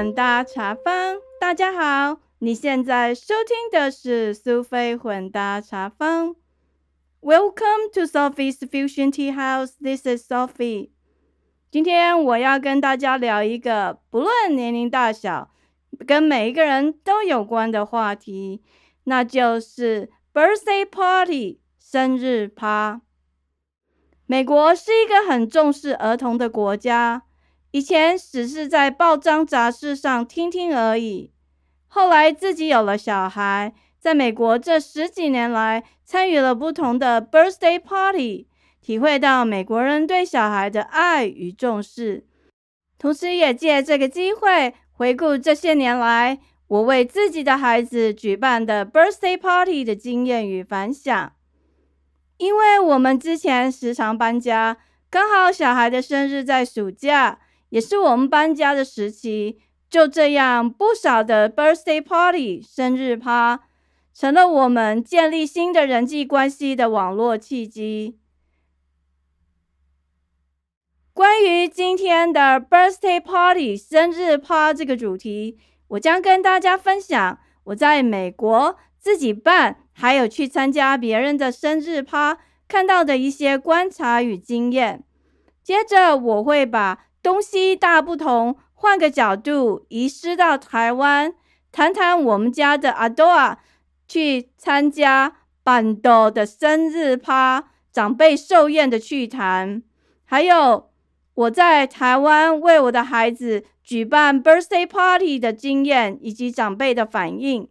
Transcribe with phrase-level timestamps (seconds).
[0.00, 6.34] 混搭茶坊，大家好，你现在收听的是苏菲混搭茶坊。
[7.20, 9.72] Welcome to Sophie's Fusion Tea House.
[9.78, 10.92] This is Sophie.
[11.70, 15.50] 今天我要跟大家聊一个不论年龄大小，
[16.06, 18.62] 跟每一个人都有关的话题，
[19.04, 23.02] 那就是 birthday party 生日趴。
[24.24, 27.24] 美国是一个很重视儿童的国家。
[27.72, 31.30] 以前只是在报章杂志上听听而已，
[31.86, 38.48] 后来自己有了小孩，在美国这十几年来，参与了不同的 birthday party，
[38.80, 42.26] 体会到美国人对小孩的爱与重视，
[42.98, 51.32] 同时也借这个机会回顾这些年来我为自己的孩子举办的 birthday party 的经验与反响。
[52.38, 57.38] 因为我们之前时常搬家，刚好小孩的生日在暑假。
[57.70, 63.60] 也是我们搬家的时期，就这样不少的 birthday party 生日趴，
[64.14, 68.18] 成了我们建立新的人际关系的网络契机。
[71.12, 85.04] 关于今天的 birthday party 生日趴这个主题，我将跟大家分享我在美国自己办，还有去参加别人的生日趴看到的一些观察与经验。
[85.62, 91.34] 接着我会把东西大不同，换个角度移师到台湾，
[91.70, 93.58] 谈谈我们家的阿多啊
[94.08, 99.82] 去参加板豆的生日趴，长辈寿宴的趣谈，
[100.24, 100.90] 还有
[101.34, 107.68] 我在台湾为我的孩子举办 birthday party 的经验以及长辈的反应。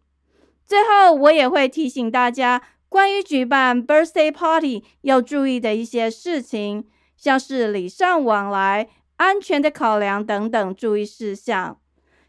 [0.66, 6.86] 最后，我也会提醒大家关于举办 birthday party 要注意的一些事情，
[7.18, 8.88] 像是礼尚往来。
[9.20, 11.78] 安全的考量等等注意事项。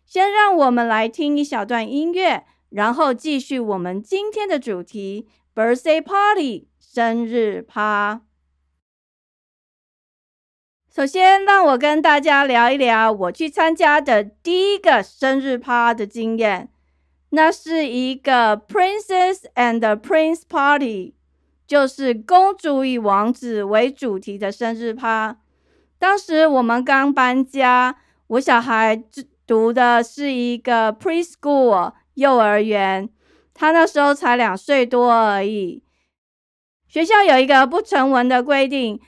[0.04, 8.22] 先让我们来听一小段音乐，然后继续我们今天的主题 ——Birthday Party 生日趴。
[10.92, 16.70] 首先，让我跟大家聊一聊我去参加的第一个生日趴的经验。
[17.28, 21.14] 那是一个 Princess and Prince Party，
[21.68, 25.38] 就是公主与王子为主题的生日趴。
[26.00, 27.94] 当时我们刚搬家，
[28.28, 29.00] 我小孩
[29.46, 33.10] 读的是一个 preschool 幼儿园，
[33.52, 35.84] 他那时候才两岁多而已。
[36.88, 38.98] 学校有一个不成文的规定，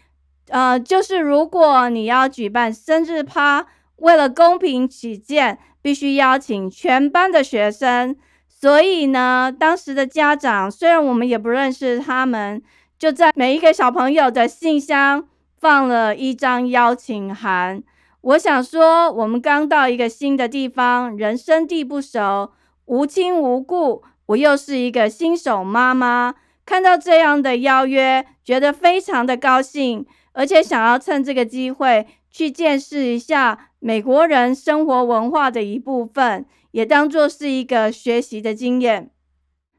[0.51, 3.67] 呃，就是如果你要举办生日趴，
[3.97, 8.15] 为了公平起见，必须邀请全班的学生。
[8.47, 12.63] 所以呢，当时的家长虽然我们也不认识他们，
[12.99, 15.27] 就在每一个小朋友的信箱。
[15.63, 17.85] 放了一张邀请函。
[18.21, 22.51] 我想说，我们刚到一个新的地方，人生地不熟，
[22.87, 26.35] 无亲无故，我又是一个新手妈妈，
[26.67, 39.13] 看到这样的邀约，觉得非常的高兴，而且想要趁这个机会去见识一下美国人生活文化的一部分，也当做是一个学习的经验。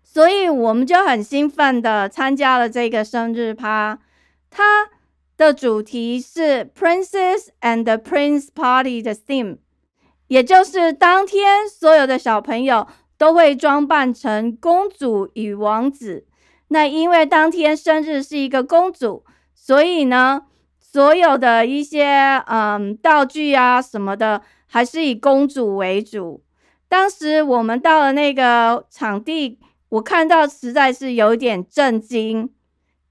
[0.01, 3.99] 所以，我们就很兴奋的参加了这个生日趴。
[4.49, 4.89] 他。
[5.43, 9.57] 的主题是 Princess and the Prince Party 的 theme，
[10.27, 12.87] 也就是当天所有的小朋友
[13.17, 16.25] 都会装扮成公主与王子。
[16.69, 20.43] 那因为当天生日是一个公主，所以呢，
[20.79, 26.41] 所有的一些嗯道具啊什么的，还是以公主为主。
[26.87, 29.59] 当时我们到了那个场地，
[29.89, 32.49] 我看到实在是有点震惊。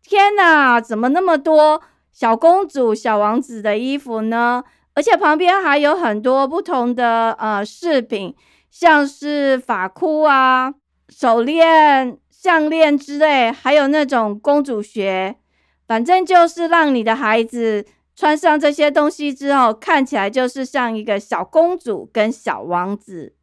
[0.03, 1.82] 天哪，怎么那么多？
[2.12, 4.62] 小公主、小王子的衣服呢？
[4.94, 8.36] 而且旁边还有很多不同的呃饰品，
[8.70, 10.74] 像是发箍啊、
[11.08, 15.36] 手链、项链之类，还有那种公主鞋。
[15.88, 23.34] 反正就是让你的孩子穿上这些东西之后，看起来就是像一个小公主跟小王子。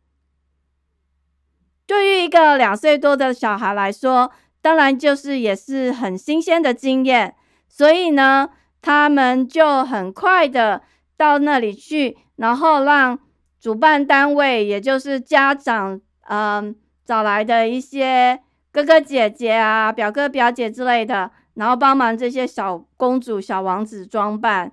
[1.88, 4.32] 对于一个两岁多的小孩来说，
[4.62, 7.34] 当然就是也是很新鲜的经验。
[7.68, 8.52] 所以呢。
[8.82, 10.82] 他们就很快的
[11.18, 13.20] 到那里去，然后让
[13.60, 18.40] 主办单位，也就是家长，嗯，找来的一些
[18.72, 24.72] 哥哥姐姐啊、表哥表姐之类的，然后帮忙这些小公主、小王子装扮。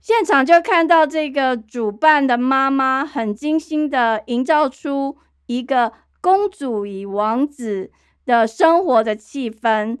[0.00, 7.90] 现场就看到这个主办的妈妈很精心的营造出一个公主与王子
[8.24, 9.98] 的生活的气氛。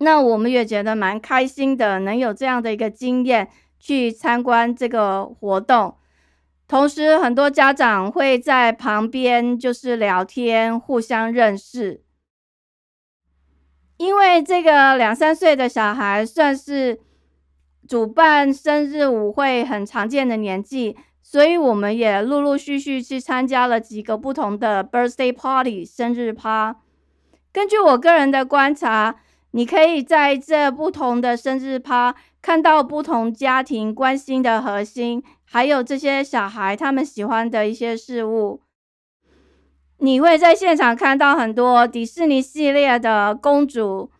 [0.00, 5.94] 那我们也觉得蛮开心的，能有这样的一个经验去参观这个活动。
[6.66, 12.02] 同时，很多家长会在旁边就是聊天，互相认识。
[13.98, 17.00] 因为这个两三岁的小孩算是
[17.86, 26.76] 主办生日舞会很常见的年纪，所以我们也陆陆续续去参加了几个不同的 birthday party 生日趴。
[27.52, 29.16] 根据我个人的观察，
[29.52, 38.62] 你可以在这不同的生日趴看到不同家庭关心的核心，还有这些小孩他们喜欢的一些事物。
[39.98, 44.10] 你会在现场看到很多迪士尼系列的公主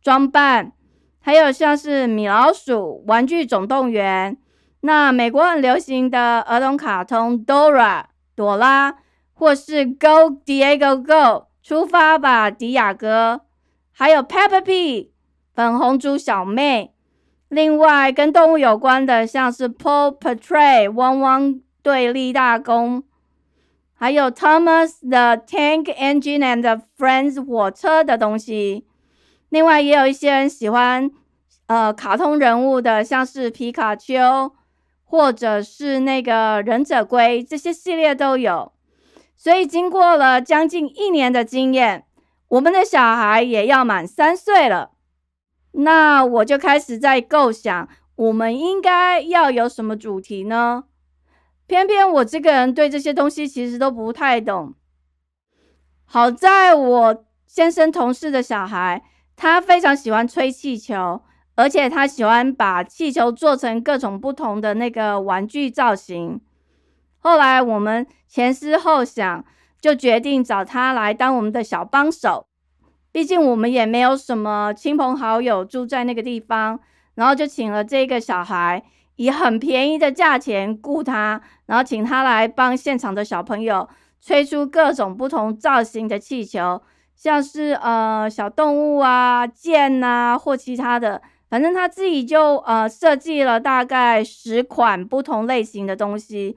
[0.00, 0.72] 装扮，
[1.18, 4.36] 还有像是米老鼠、玩具总动员。
[4.82, 8.04] 那美国很流行的儿童卡通 Dora
[8.36, 8.98] 朵拉，
[9.32, 13.40] 或是 Go Diego Go 出发吧迪亚哥，
[13.98, 15.08] 还有 Peppa Pig
[15.54, 16.92] 粉红猪小妹。
[17.48, 23.04] 另外跟动物有关的，像是 Paul Patrol 汪汪队立大功。
[23.94, 28.84] 还有 Thomas the Tank Engine and Friends 火车的东西，
[29.48, 31.10] 另外也有一些人喜欢
[31.68, 34.52] 呃卡通人物的，像是皮卡丘
[35.06, 38.72] 或者是那个忍者龟，这些系列都有。
[39.34, 42.04] 所以经过了将近一年的经验，
[42.48, 44.92] 我们的小孩也要满三岁了，
[45.72, 50.84] 那我就开始在构想，我们应该要有什么主题呢？
[51.66, 54.74] 偏偏我这个人对这些东西其实都不太懂。
[56.04, 59.02] 好在我先生同事的小孩，
[59.34, 61.22] 他非常喜欢吹气球，
[61.56, 66.40] 而且他喜欢把气球做成各种不同的那个玩具造型。
[67.18, 69.44] 后来我们前思后想，
[69.80, 72.46] 就决定找他来当我们的小帮手。
[73.12, 76.80] 毕竟我们也没有什么亲朋好友住在那个地方，
[77.14, 78.82] 然后就请了这个小孩。
[79.18, 83.88] 以很便宜的价钱雇他，然后请他来帮现场的小朋友
[84.20, 86.82] 吹出各种不同造型的气球，
[87.14, 96.54] 像是呃小动物啊、剑呐或其他的，反正他自己就呃设计了大概十款不同类型的东西，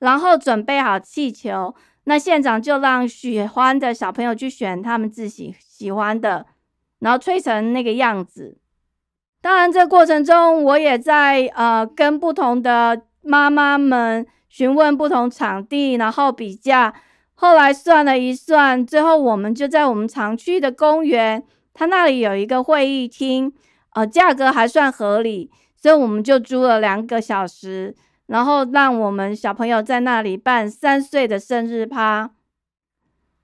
[0.00, 1.72] 然后准备好气球，
[2.04, 6.46] 那现场就让喜欢的小朋友去选他们自己喜欢的，
[6.98, 8.58] 然后吹成那个样子。
[9.40, 16.94] 当然，这过程中我也在呃跟不同的妈妈们询问不同场地，然后比价。
[17.34, 21.42] 后来算了一算，最后我们就在我们常去的公园，
[21.74, 23.52] 它那里有一个会议厅，
[23.94, 27.96] 呃，价格还算合理，所以我们就租了两个小时，
[28.32, 32.30] 然后让我们小朋友在那里办三岁的生日趴。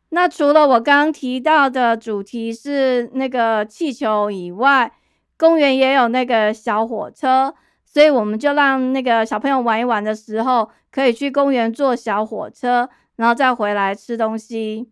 [0.09, 4.91] 那除了我刚刚提到的主题是那个气球以外，
[5.37, 7.55] 公园也有那个小火车，
[7.85, 14.89] 所以我们就让那个小朋友玩一玩的时候，可以去公园坐小火车，然后再回来吃东西。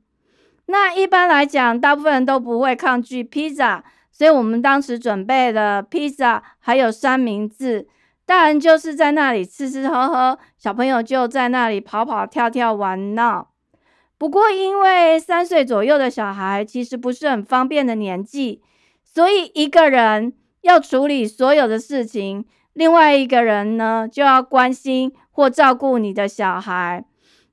[0.66, 3.82] 那一般来讲，大部分人都不会抗拒披萨，
[4.12, 7.88] 所以我们当时准备了披萨，还有三明治。
[8.26, 13.52] 大人就是在那里吃吃喝喝，小朋友就在那里跑跑跳跳玩闹。
[14.18, 18.62] 不过，因为三岁左右的小孩其实不是很方便的年纪。
[19.04, 27.04] 所以一个人要处理所有的事情，另外一个人呢就要关心或照顾你的小孩。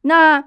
[0.01, 0.43] 那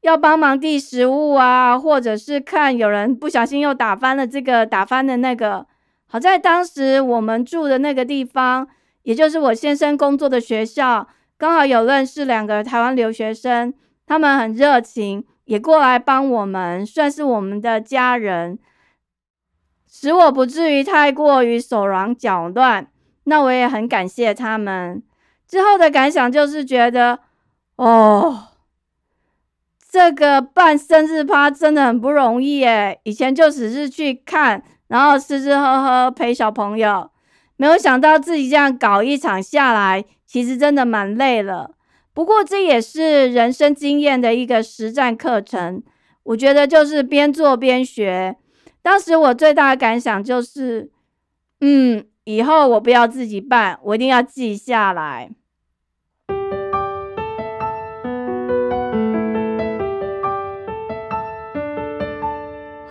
[0.00, 5.66] 要帮忙递食物啊，或者是看有人不小心又打翻了这个，打翻的那个。
[6.06, 8.68] 好在当时我们住的那个地方，
[9.02, 13.74] 也就是我先生工作的学校，刚好有认识两个台湾留学生，
[14.06, 18.58] 他们很热情，也过来帮我们，算是我们的家人。
[19.94, 22.86] 使我不至于太过于手忙脚乱，
[23.24, 25.02] 那我也很感谢他们。
[25.46, 27.18] 之后的感想就是觉得，
[27.76, 28.48] 哦，
[29.90, 32.98] 这个办生日趴真的很不容易诶。
[33.02, 37.10] 以前就只是去看，然后吃吃喝喝陪小朋友，
[37.62, 41.76] 没有想到自己这样搞一场下来，其实真的蛮累了。
[42.12, 45.80] 不过这也是人生经验的一个实战课程，
[46.24, 48.34] 我觉得就是边做边学。
[48.82, 50.90] 当时我最大的感想就是，
[51.60, 55.30] 嗯，以后我不要自己办，我一定要记下来。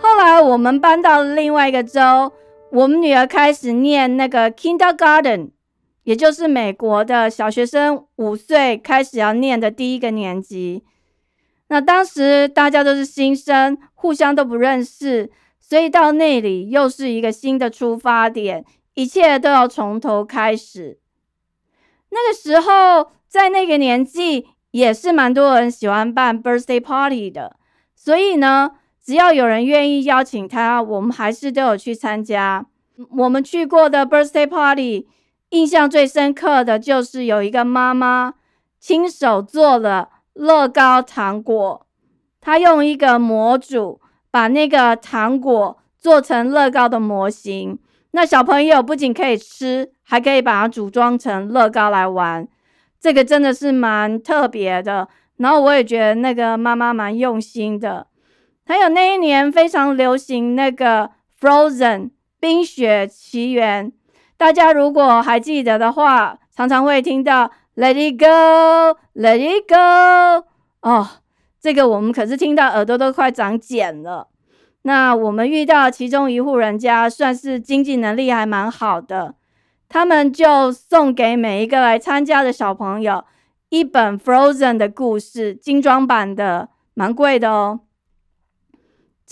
[0.00, 2.32] 后来我们搬到另外一个州，
[2.72, 5.50] 我们女儿开始念那个 kindergarten，
[6.04, 10.82] 也就是美国的小学生五岁开始要念的第一个年级。
[11.68, 15.30] 那当时大家都是新生，互相都不认识。
[15.60, 18.64] 所以到那里又是一个新的出发点，
[18.94, 20.98] 一切都要从头开始。
[22.08, 27.56] 那个时候，在那个年纪，也是蛮多人喜欢办 birthday party 的，
[27.94, 28.72] 所以呢，
[29.04, 32.64] 只要有人愿意邀请他，我们还是都有去参加。
[33.16, 35.08] 我们去过的 birthday party，
[35.50, 38.34] 印象最深刻的就是有一个妈妈
[38.78, 41.86] 亲手做了乐高糖果，
[42.40, 47.78] 她用一个模组把那个糖果做成乐高的模型。
[48.12, 52.46] 那小朋友不仅可以吃，还可以把它组装成乐高来玩。
[53.00, 58.06] 这个真的是蛮特别的，然后我也觉得那个妈妈蛮用心的。
[58.64, 63.92] 还有那一年非常流行那个 Frozen 冰雪奇缘，
[64.36, 70.46] 大家如果还记得的话，常常会听到 Let it go, Let it go。
[70.80, 71.08] 哦，
[71.60, 74.28] 这个我们可是听到耳朵都快长茧了。
[74.82, 79.36] 那我们遇到其中一户人家，算是经济能力还蛮好的。
[79.88, 83.24] 他们就送给每一个来参加的小朋友
[83.68, 87.80] 一本《Frozen》的故事精装版的，蛮贵的哦。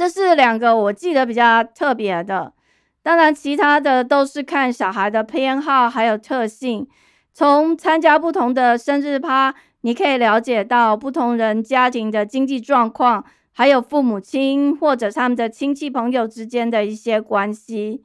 [0.00, 2.54] 这是两个我记得比较特别的，
[3.02, 6.88] 当然其他的都是看小孩的偏好还有特性。
[7.34, 18.02] 从参加不同的生日趴，你可以了解到不同人家庭的经济状况，还有父母亲或者他们的亲戚朋友之间的一些关系。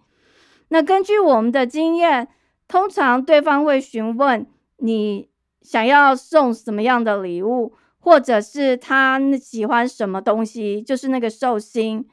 [0.67, 2.27] 那根据我们的经验。
[2.67, 4.47] 通常对方会询问
[4.79, 5.29] 你
[5.61, 7.73] 想要送什么样的礼物，
[8.05, 12.07] 或者是他喜欢什么东西，就是那个寿星。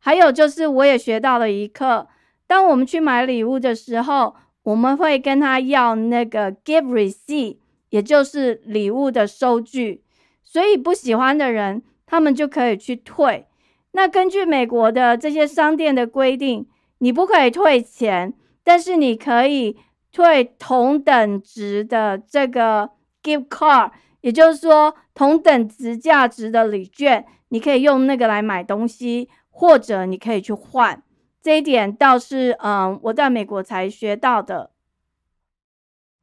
[0.00, 2.08] 还有就是，我也学到了一课：
[2.48, 4.34] 当我们去买礼物的时候，
[4.64, 7.58] 我们会跟他要那个 gift receipt，
[7.90, 10.02] 也就是礼物的收据。
[10.42, 13.46] 所以不喜欢的人，他们就可以去退。
[13.92, 16.66] 那根据美国的这些商店的规定，
[16.98, 18.34] 你不可以退钱，
[18.64, 19.78] 但是你可以。
[20.12, 22.88] 退同等值的这个
[23.22, 23.90] gift card，
[24.22, 31.02] 也就是说同等值价值的礼券，你可以用那个来买东西，或者你可以去换。
[31.42, 34.70] 这一点倒是，嗯，我在美国才学到的。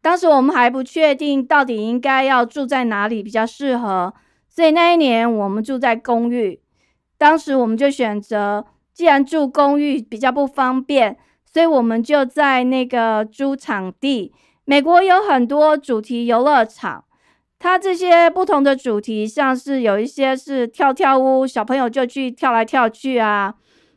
[0.01, 4.13] 当时我们还不确定到底应该要住在哪里比较适合，
[4.47, 6.61] 所以那一年我们住在公寓。
[7.17, 11.17] 当时我们就选择，既然住公寓比较不方便。
[11.45, 14.33] 所以我们就在那个租场地。
[14.65, 17.05] 美国有很多主题游乐场，
[17.63, 23.55] 它这些不同的主题，像是有一些是跳跳屋，小朋友就去跳来跳去啊。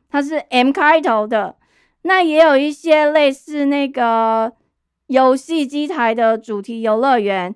[0.08, 1.56] 它是 M 开头的，
[2.02, 4.52] 那也有一些类似那个
[5.08, 7.52] 游戏机台的主题游乐园，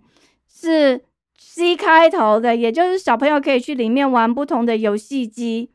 [0.53, 1.03] 是
[1.39, 5.71] C 开头的，也就是小朋友可以去里面玩不同的游戏机。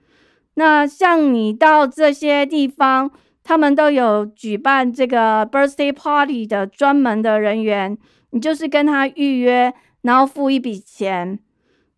[0.56, 3.10] 那像你到这些地方。
[3.48, 7.96] 他们都有举办这个 birthday party 的专门的人员，
[8.32, 9.72] 你就是跟他预约，
[10.06, 11.38] 然后付一笔钱。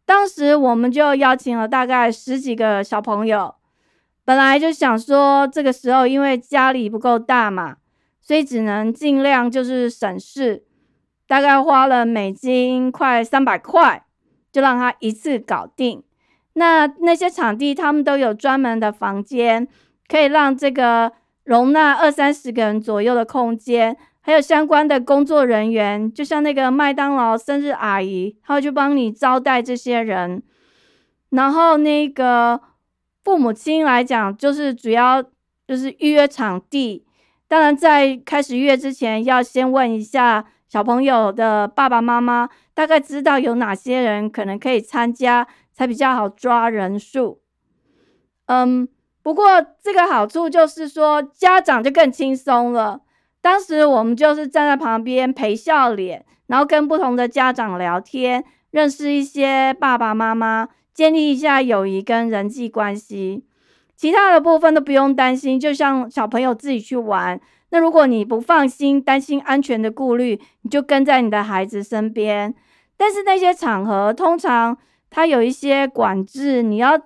[0.06, 3.54] 当时我们就邀请了大概十几个小朋友，
[4.26, 7.78] 本来就想说这个时候因为家里不够大嘛，
[8.22, 10.64] 所以只能尽量就是省事，
[11.28, 14.06] 大概花了美金快三百块，
[14.52, 16.04] 就让他一次搞定。
[16.54, 19.68] 那那些场地他们都有专门的房间，
[20.08, 21.14] 可以让这个。
[21.48, 23.96] 容纳二三十个人左右的空间，
[24.28, 30.44] 还有相关的工作人员，就像那个麦当劳生日阿姨，她会去帮你招待这些人。
[31.30, 32.60] 然后那个
[33.24, 35.24] 父母亲来讲，就是主要
[35.66, 37.06] 就是预约场地。
[37.48, 47.40] 当然，在开始预约之前，要先问一下小朋友的爸爸妈妈，大概知道有哪些人可能可以参加，才比较好抓人数。
[48.48, 48.90] 嗯。
[49.24, 53.02] 不过这个好处就是说，家长就更轻松了。
[53.48, 63.46] 当时我们就是站在旁边陪笑脸，然后跟不同的家长聊天，认识一些爸爸妈妈，建立一下友谊跟人际关系。
[63.96, 67.40] 其他的部分都不用担心，就像小朋友自己去玩。
[67.70, 72.54] 那如果你不放心、担心安全的顾虑，你就跟在你的孩子身边。
[72.98, 74.78] 但是那些场合通常
[75.10, 77.00] 它有一些管制，你要。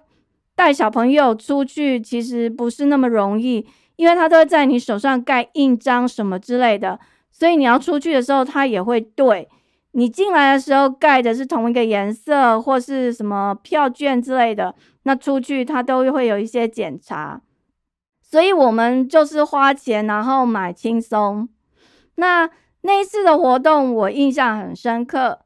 [0.53, 3.65] 带小朋友出去其实不是那么容易，
[4.01, 9.47] 因为他都会在你手上盖印章什么之类的，所以你要出去的时候，他也会对
[9.91, 17.41] 你进来的时候盖的是同一个颜色或是什么票券之类的，那出去他都会有一些检查，
[18.23, 21.47] 所以我们就是花钱然后买轻松。
[22.15, 22.49] 那
[22.81, 25.41] 那一次的活动我印象很深刻，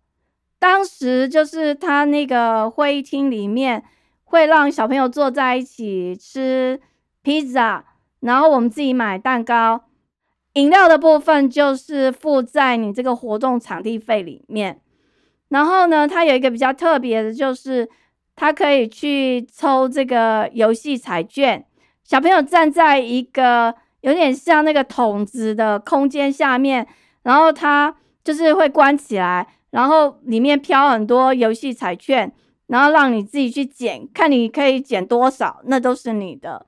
[0.57, 3.83] 当时就是他那个会议厅里面。
[4.27, 6.81] 会让小朋友坐在一起吃
[7.21, 7.85] 披萨，
[8.25, 9.85] 然后我们自己买蛋糕，
[10.53, 14.81] 饮料的部分就是付在你这个活动场地费里面。
[15.49, 17.87] 然后呢，它有一个比较特别的，就是
[18.35, 21.63] 它可以去抽这个游戏彩券。
[22.03, 26.87] 小朋友站在一个有点像那个筒子的空间下面，
[27.21, 32.33] 然后它就是会关起来，然后里面飘很多游戏彩券，
[32.67, 36.65] 然后让你自己去捡，看你可以捡多少，那都是你的。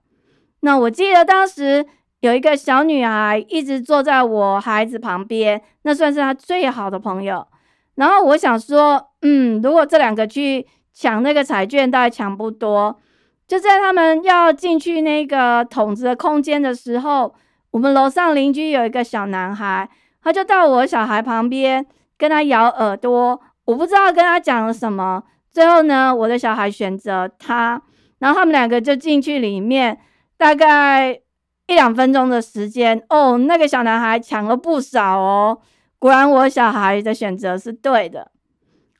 [0.67, 1.85] 那我记得当时
[2.19, 7.47] 有一个小女孩一直坐在我孩子旁边，那算是她最好的朋友。
[7.95, 12.99] 然后我想说，嗯，如果这两个去抢那个彩券，大概抢不多。
[13.47, 17.33] 就在他们要进去那个桶子的空间的时候，
[17.71, 19.89] 我们楼上邻居有一个小男孩，
[20.21, 21.85] 他就到我小孩旁边
[22.17, 25.23] 跟他咬耳朵，我不知道跟他讲了什么。
[25.49, 27.81] 最后呢，我的小孩选择他，
[28.19, 29.97] 然后他们两个就进去里面，
[30.37, 31.19] 大概
[31.65, 35.59] 一两分钟的时间，哦，那个小男孩抢了不少哦。
[35.99, 38.31] 果然我小孩的选择是对的。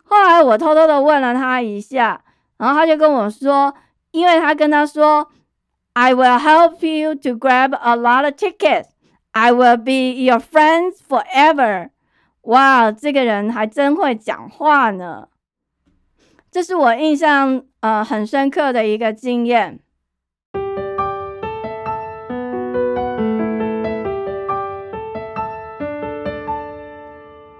[0.04, 2.24] 后来我偷偷的问了他一下，
[2.58, 3.74] 然后他就跟我说。
[4.12, 5.30] 因为他跟他说
[5.94, 8.88] ：“I will help you to grab a lot of tickets.
[9.32, 11.90] I will be your friends forever.”
[12.44, 15.28] 哇，这个人还真会讲话呢！
[16.50, 19.80] 这是我印象呃很深刻的一个经验。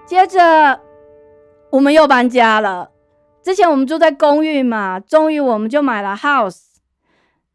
[0.08, 0.80] 接着，
[1.70, 2.92] 我们又搬家了。
[3.44, 6.62] 之前我们住在公寓嘛，终于我们就买了 house。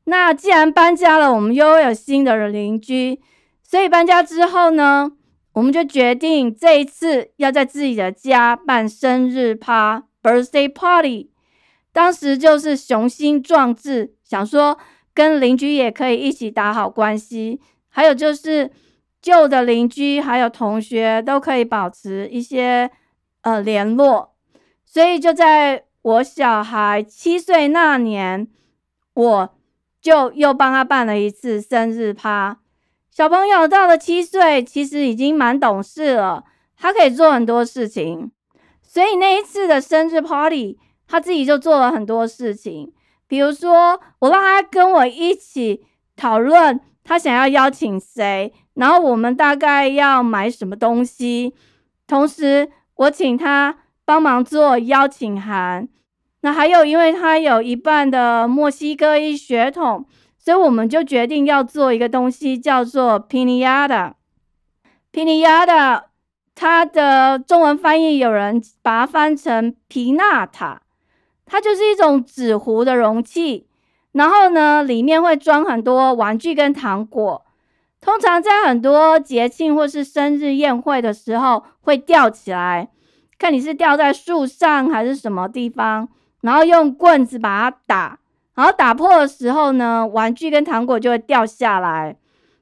[0.04, 3.22] 那既然搬家了，我们又有新的邻居，
[3.62, 5.12] 所以搬家之后呢，
[5.54, 11.30] 我们就决定这一次要在自己的家办生日趴 birthday party。
[11.90, 14.76] 当时就是雄心壮志，想说
[15.14, 18.70] 跟邻居也可以一起打好关系，还有就是
[19.22, 22.90] 旧的邻居还有同学都可以保持一些
[23.42, 24.34] 呃联络。
[24.84, 28.48] 所以就在我小孩七岁那年，
[29.14, 29.54] 我
[30.00, 32.58] 就又帮他办了一次生日趴。
[33.10, 36.44] 小朋友到了七岁，其实已经蛮懂事了，
[36.76, 38.32] 他可以做很多事情。
[38.82, 42.92] 所以那一次的生日 party，他自己就做了很多事情。
[43.26, 51.54] 比如说，我让他跟我一起讨论他想要邀请谁，然后我们大概要买什么东西。
[52.06, 53.78] 同时，我请他。
[54.04, 55.88] 帮忙做邀请函，
[56.40, 60.04] 那还有，因为他有一半的墨西哥裔血统，
[60.36, 64.14] 所以我们就决定要做一个东西，叫做 pinata。
[65.12, 66.02] pinata，
[66.52, 70.82] 它的中文翻译有人把它翻成皮纳塔，
[71.46, 73.68] 它就是一种纸糊的容器，
[74.10, 77.46] 然后呢，里面会装很多玩具跟糖果，
[78.02, 82.88] 通常在很多节庆或是生日宴会的时候会吊起来。
[83.38, 86.08] 看你是吊在树上还是什么地方，
[86.42, 88.18] 然后用棍子把它打，
[88.54, 92.16] 然后打破的时候呢，玩具跟糖果就会掉下来。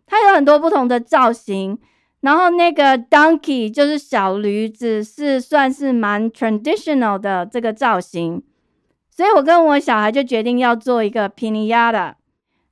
[0.06, 1.78] 它有很多不同的造型，
[2.20, 8.42] 然后那个 donkey 就是小驴子，是算是蛮 traditional 的这个造型。
[9.10, 12.14] 所以我跟我小孩就决定要做一个 pinata，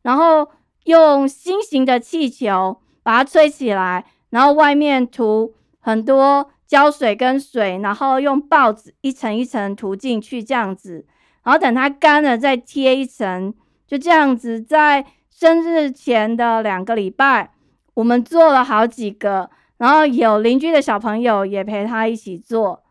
[0.03, 0.49] 然后
[0.89, 6.51] 用心形的气球把它吹起来，然后外面涂很多。
[6.69, 11.07] 胶水跟水，然后用报纸一层一层涂进去，这样子，
[11.43, 13.55] 然后等它干了再贴一层，
[13.87, 14.61] 就这样子。
[14.61, 17.53] 在生日前的两个礼拜，
[17.95, 19.49] 我们做了好几个，
[19.79, 22.83] 然后有邻居的小朋友也陪他一起做，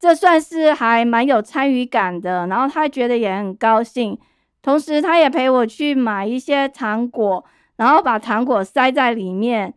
[0.00, 2.48] 这算是还蛮有参与感的。
[2.48, 4.18] 然后他觉得也很高兴，
[4.62, 7.44] 同时他也陪我去买一些糖果，
[7.76, 9.74] 然后把糖果塞在里面。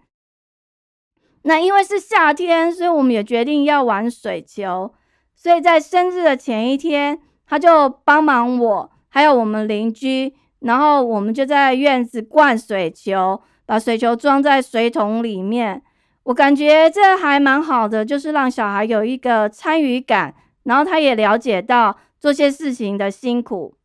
[1.41, 4.93] 那因为是夏天，所以我们也决定要玩水球。
[5.35, 15.83] 所以在生日的前一天，他就帮忙我，还有我们邻居，然后我们就在院子灌水球，把水球装在水桶里面。
[16.23, 23.75] 我感觉这还蛮好的，就是让小孩有一个参与感，然后他也了解到做些事情的辛苦。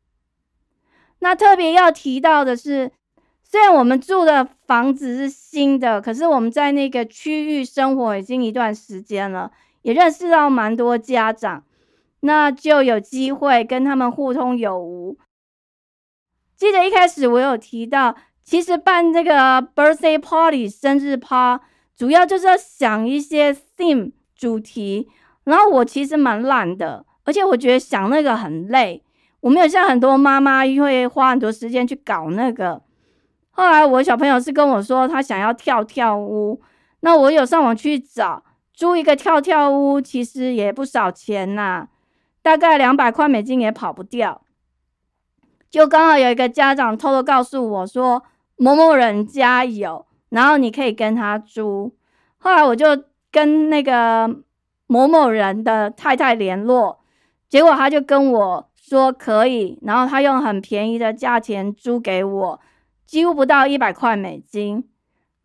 [1.20, 2.90] 那特别要提到的是。
[3.42, 9.50] 虽然我们住的房子是新的，可是我们在那个区域生活已经一段时间了，
[9.82, 11.64] 也认识到蛮多家长，
[12.20, 15.18] 那就有机会跟他们互通有无。
[16.56, 21.60] 记得一开始我有提到，其实办这个 birthday party 生日趴，
[21.96, 25.08] 主要就是要想一些 theme 主题，
[25.42, 29.02] 然后我其实蛮懒的，而且我觉得想那个很累，
[29.40, 32.82] 我没有像很多妈妈会花很多时间去搞那个。
[33.50, 36.60] 后来我小朋友是跟我说，他想要跳跳屋。
[37.00, 41.88] 那我有上网去找租一个跳跳屋，其实也不少钱呐。
[42.42, 44.42] 大概两百块美金也跑不掉。
[45.70, 48.22] 就刚好有一个家长偷偷告诉我说，
[48.56, 51.94] 某某人家有，然后你可以跟他租。
[52.38, 54.28] 后来我就跟那个
[54.86, 57.00] 某某人的太太联络，
[57.48, 62.60] 结果他就跟我说可以，然后他用很便宜的价钱租给我，
[63.06, 64.88] 几乎不到一百块美金。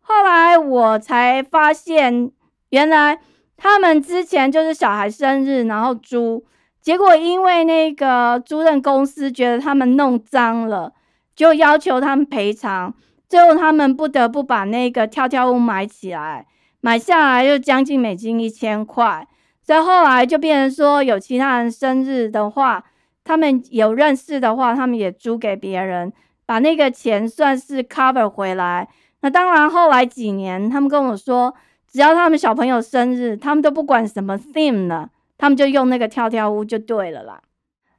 [0.00, 2.32] 后来我才发现，
[2.70, 3.18] 原来
[3.56, 6.44] 他们之前就是小孩生日，然后租，
[6.80, 10.92] 结果因为那个租赁公司觉得他们弄脏了，
[11.34, 12.94] 就要求他们赔偿，
[13.28, 16.46] 最后他们不得不把那个跳跳屋买起来，
[16.80, 19.28] 买下来就将近美金一千块。
[19.62, 22.84] 再后来就变成说，有其他人生日的话，
[23.26, 26.12] 他们有认识的话，他们也租给别人，
[26.46, 28.88] 把那个钱算是 cover 回来。
[29.22, 31.52] 那当然，后来几年，他们跟我说，
[31.90, 37.40] 只要他们小朋友生日，他们都不管什么 theme 了，他们就用那个跳跳屋就对了啦。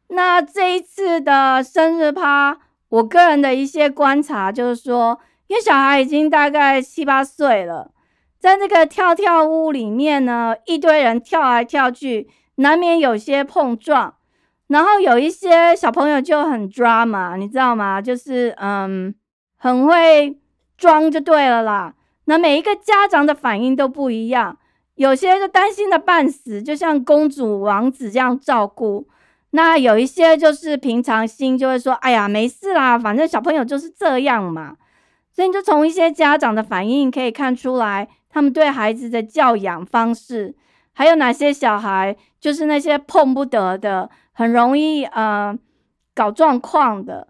[0.08, 7.92] 那这一次的生日趴，我个人的一些观察就是说，因为小孩已经大概七八岁了，
[8.40, 14.14] 在这个跳跳屋里面呢，一堆人跳来跳去，难免有些碰撞，
[14.68, 18.02] 然后有一些小朋友就很 drama，你知道吗？
[18.02, 19.14] 就是嗯，
[19.58, 20.40] 很会。
[20.80, 21.96] 装就对了啦。
[22.26, 24.56] 那每一个家长的反应都不一样，
[24.94, 29.08] 有些就担心的半死，就像公主王子这样照顾；
[29.50, 34.78] 那有一些就是平常心，就会说：“哎呀，没事啦，反正小朋友就是这样嘛。”
[35.34, 40.56] 所以你就从一些家长的反应可以看出来，他们对孩子的教养方式，
[40.94, 45.58] 还有哪些小孩就是那些碰不得的，很容易呃
[46.14, 47.30] 搞状况的。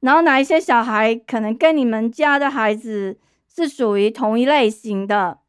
[0.00, 3.18] 然后哪一些小孩可能跟你们家的孩子
[3.54, 5.40] 是属于同一类型的，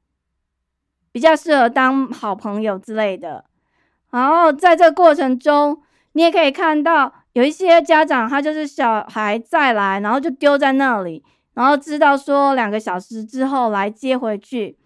[1.13, 3.45] 比较适合当好朋友之类的。
[4.11, 5.81] 然后在这个过程中，
[6.11, 14.77] 你也可以看到有一些家长，他就是小孩再来，然后就丢在那里，然后知道说两个小时之后来接回去。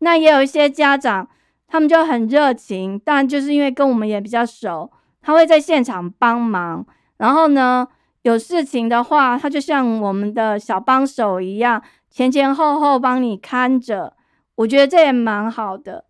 [0.00, 1.28] 那也有一些家长，
[1.68, 4.90] 他们就很热情，但就是因为跟我们也比较熟，
[5.22, 6.86] 他会在现场帮忙。
[7.16, 7.88] 然后呢？
[8.22, 14.12] 有事情的话，他就像我们的小帮手一样，前前后后帮你看着。
[14.56, 16.04] 我觉得这也蛮好的。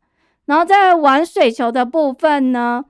[0.46, 2.84] 然后在玩水球的部分呢，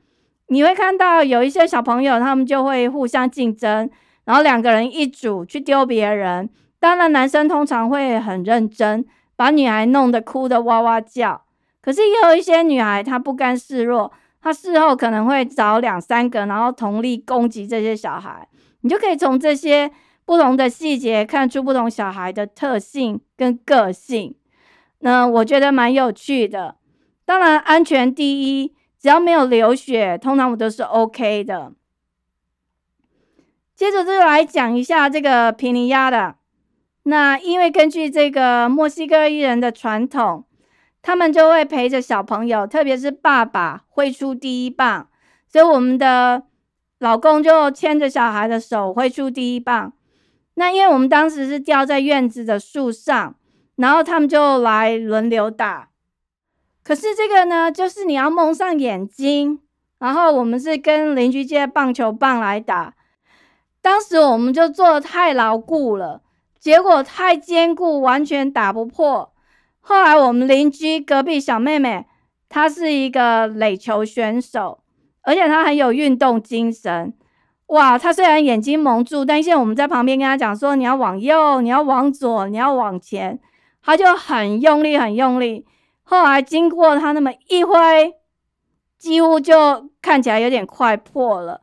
[0.47, 3.91] 你会看到有一些小朋友，他们就会互相竞争，
[4.25, 6.49] 然后两个人一组去丢别人。
[6.79, 9.05] 当然，男生通常会很认真，
[9.37, 11.43] 把女孩弄得哭得哇哇叫。
[11.83, 14.11] 可是也有一些女孩，她不甘示弱，
[14.43, 18.49] 他事后可能会找两三个，然后同力攻击这些小孩。
[18.83, 19.91] 你就可以从这些
[20.25, 24.35] 不同的细节看出不同小孩的特性跟个性，
[25.01, 26.77] 那我觉得蛮有趣的。
[27.25, 31.73] 当然，安全第一，只要没有流血，通常我都是 OK 的。
[33.75, 36.37] 接着就来讲一下这个皮尼亚的。
[37.05, 40.45] 那因为根据这个墨西哥艺人的传统，
[41.03, 45.09] 他们就会陪着小朋友，特别是爸爸挥出第一棒，
[45.47, 46.45] 所以我们的。
[47.01, 49.95] 老公就牵着小孩的手挥出第一棒，
[50.57, 53.37] 那因为我们当时是吊在院子的树上，
[53.77, 55.89] 然后他们就来轮流打。
[56.83, 59.61] 可是这个呢，就是你要蒙上眼睛，
[59.99, 62.93] 然后我们是跟邻居借棒球棒来打。
[63.81, 66.21] 当时我们就做的太牢固了，
[66.59, 69.33] 结果太坚固，完全打不破。
[69.91, 72.07] 后来我们邻居隔壁小妹妹，
[72.49, 74.85] 她是一个垒球选手。
[75.23, 77.13] 而且她很有运动精神，
[77.67, 77.99] 哇！
[77.99, 83.41] 她虽然眼睛蒙住，但是我们在旁边跟她讲说：“你要往右，你要往左，你要往前。”
[83.83, 85.67] 她就很用力，很用力。
[86.05, 88.15] 后来经过她那么一挥，
[88.97, 91.63] 几乎就看起来有点快破了。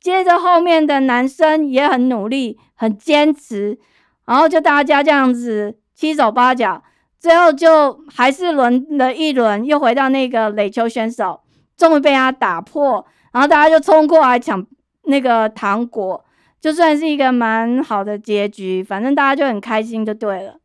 [0.00, 3.78] 接着后面的男生也很努力，很坚持，
[4.24, 6.82] 然后就大家这样子七手八脚，
[7.26, 11.40] 最后就还是轮了一轮，又回到那个垒球选手。
[11.76, 14.64] 终于被他打破，然后大家就冲过来抢
[15.06, 16.24] 那个糖果，
[16.60, 20.60] 就算是一个蛮好的结局，反正大家就很开心就对了。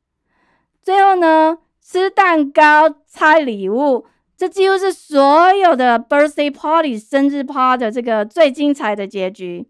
[0.84, 4.06] 最后呢，吃蛋糕、拆礼物，
[4.38, 9.68] 这几乎是所有的 birthday party 生日趴的这个最精彩的结局。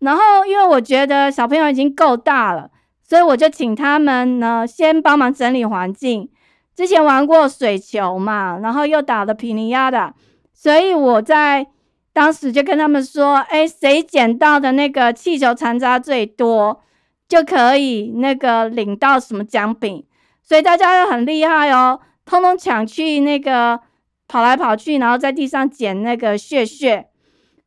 [0.00, 2.70] 然后，因为我觉得小朋友已经够大了，
[3.06, 6.28] 所以我就请他们呢先帮忙整理环境。
[6.74, 10.12] 之前玩过水球嘛，然后又打了皮尼亚的。
[10.52, 11.66] 所以我在
[12.12, 16.80] 当时就跟他们说：“哎，谁捡到的那个气球残渣最多，
[17.28, 20.04] 就可以那个领到什么奖品。”
[20.42, 23.80] 所以大家又很厉害哦，通通抢去那个
[24.26, 27.06] 跑来跑去，然后在地上捡那个屑屑，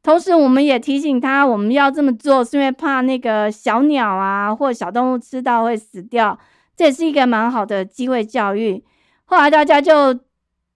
[0.07, 6.39] 同时，我们也提醒他，我们要这么做是因为怕那个小鸟啊或小动物吃到会死掉，
[6.77, 8.81] 这也是一个蛮好的机会教育。
[9.25, 10.17] 后来大家就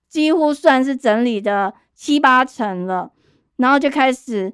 [0.10, 3.14] 几乎算是整理的七八成了，
[3.56, 4.52] 然后就开始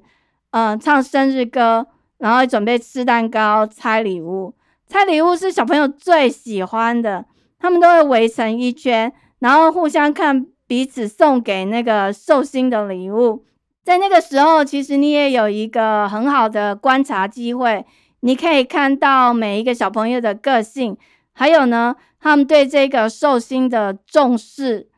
[0.50, 1.88] 嗯唱生日歌，
[2.18, 4.54] 然后准备吃蛋糕、拆礼物。
[4.86, 7.24] 拆礼物是小朋友最喜欢的，
[7.58, 13.44] 他们都会围成一圈，然后互相看彼此送给那个寿星的礼物。
[13.88, 17.86] 在那个时候，其实你也有一个很好的观察机会，
[18.20, 20.94] 你可以看到每一个小朋友的个性，
[21.32, 24.90] 还有呢，他们对这个寿星的重视。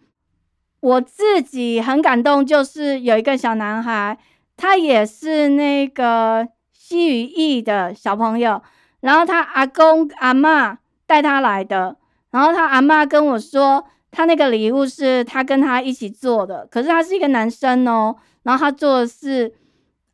[0.81, 4.19] 我自己很感动，就是有一个小男孩，
[4.57, 8.61] 他也是那个西语裔的小朋友，
[9.03, 11.97] 然后他阿公阿妈带他来的，
[12.33, 18.17] 然后他阿妈跟我说，他那个礼物是他跟他一起做的，可是他是一个男生哦。
[18.43, 19.53] 然后他做的是，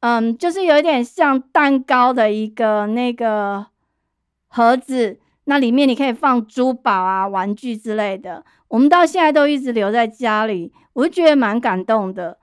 [0.00, 3.66] 嗯，就是有一点像蛋糕的一个那个
[4.48, 8.44] 盒子，那里面你可以放珠宝啊、玩具之类的。
[8.68, 12.38] 我们到现在都一直留在家里，我就觉得蛮感动的。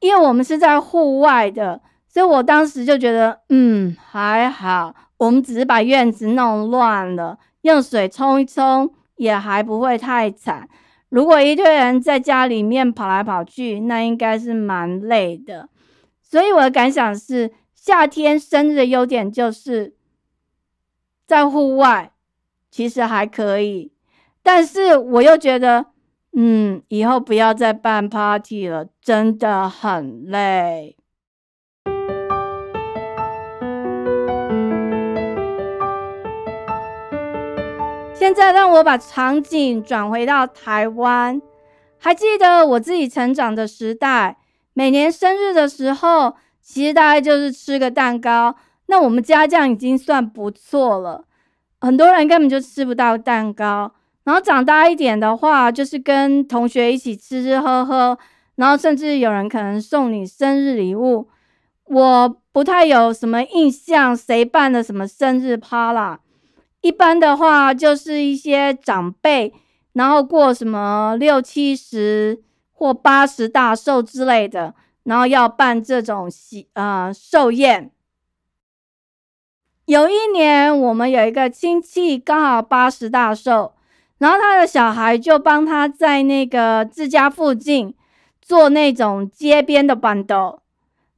[0.00, 10.68] 因为我们是在户外的，所以我当时就觉得，嗯，还好，我们只是把院子弄乱了，用水冲一冲，也还不会太惨。
[11.08, 15.68] 如果一堆人在家里面跑来跑去，那应该是蛮累的。
[16.20, 19.94] 所以我的感想是，夏天生日的优点就是
[21.26, 22.12] 在户外，
[22.70, 23.92] 其实还可以。
[24.42, 25.86] 但是我又觉得，
[26.32, 30.96] 嗯，以后不要再办 party 了，真的很累。
[38.24, 41.42] 现在让我把场景转回到台湾，
[41.98, 44.38] 还记得我自己成长的时代，
[44.72, 48.56] 每年生日的时候，其实大概就是吃个蛋糕，
[48.86, 51.26] 那我们家这样已经算不错了。
[51.82, 53.92] 很多人根本就吃不到蛋糕，
[54.24, 58.18] 然后长大一点的话，就是跟同学一起吃吃喝喝，
[58.54, 61.28] 然后甚至有人可能送你生日礼物。
[61.84, 66.20] 我不太有什么印象，谁办的什么生日趴啦。
[66.84, 69.54] 一般的话，就是一些长辈，
[69.94, 72.42] 然后过什么六七十
[72.74, 77.90] 或八十大寿之类的，然后要办这种喜呃寿宴。
[79.86, 83.72] 有一年，我们有一个亲戚刚好八十大寿，
[84.18, 87.94] 然后他的小孩就帮他在那个自家附近
[88.42, 90.60] 做那种街边的板豆。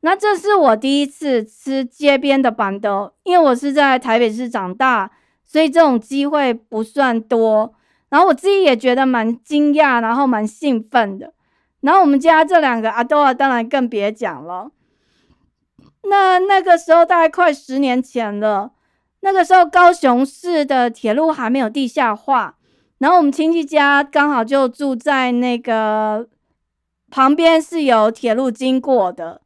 [0.02, 5.11] 那这是我第一次吃街边的板豆，因为我是在台北市长大。
[5.46, 7.72] 所以这种机会不算多，
[8.09, 11.32] 然后我自己也觉得蛮惊讶，然后蛮兴奋的。
[11.80, 14.72] 然后我们家这两个阿多啊，当然更别讲了。
[16.02, 18.72] 那那个时候大概快十年前了，
[19.20, 22.56] 那个时候高雄市的铁路还没有地下化，
[22.98, 26.28] 然后我们亲戚家刚好就住在那个
[27.11, 29.40] 旁边是有铁路经过的，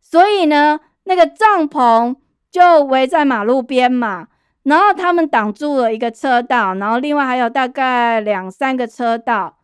[0.00, 2.16] 所以呢，那个帐篷
[2.50, 4.28] 就围在马路边嘛。
[4.68, 9.56] 然后他们挡住了一个车道，然后另外还有大概两三个车道，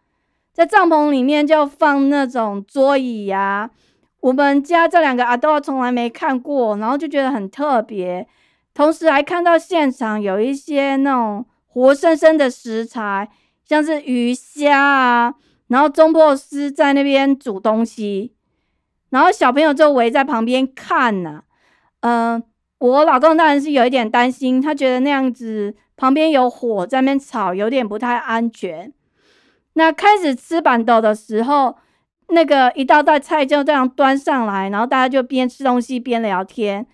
[0.51, 3.71] 在帐篷里面就放那种桌椅呀。
[4.21, 8.27] 我们家这两个阿豆从来没看过，然后就觉得很特别。
[8.73, 13.29] 同时还看到现场有一些那种活生生的食材，
[13.69, 15.35] 像是鱼虾啊，
[15.69, 18.33] 然后中破师在那边煮东西，
[19.11, 21.43] 然后小朋友就围在旁边看呢，
[22.01, 22.43] 嗯。
[22.79, 28.93] 我老公当然是有一点担心，他觉得那样子旁边有火在那边炒，有点不太安全。
[29.75, 31.77] 那开始吃板豆的时候，
[32.29, 36.87] 那个一道道菜就这样端上来，然后大家就边吃东西边聊天。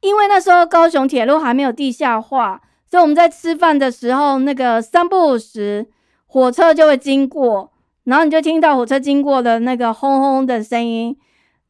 [0.00, 5.88] 因为那时候高雄铁路还没有地下化，所以我们在吃饭的时候，那个三不五时
[6.26, 7.72] 火车就会经过，
[8.04, 11.16] 然后你就听到火车经过的那个轰轰的声音。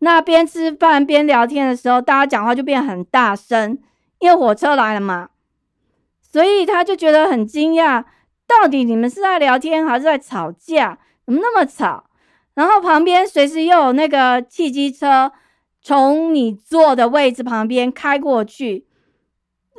[0.01, 3.79] 那边吃饭边聊天的时候，大家讲话就变很大声，
[4.21, 5.31] 因为火车来了嘛，
[6.21, 8.05] 所以他就觉得很惊讶，
[8.47, 10.99] 到底你们是在聊天还是在吵架？
[11.27, 12.05] 怎么那么吵？
[12.55, 15.33] 然后旁边随时又有那个汽机车
[15.83, 18.87] 从你坐的位置旁边开过去，